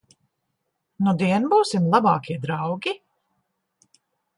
Nudien 1.09 1.47
būsim 1.53 1.87
labākie 1.99 2.41
draugi? 2.49 2.99